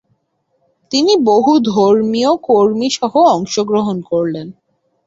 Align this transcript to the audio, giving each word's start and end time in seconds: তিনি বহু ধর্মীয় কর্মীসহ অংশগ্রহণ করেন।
তিনি 0.91 1.13
বহু 1.23 1.51
ধর্মীয় 1.69 2.31
কর্মীসহ 2.47 3.13
অংশগ্রহণ 3.35 3.97
করেন। 4.11 4.47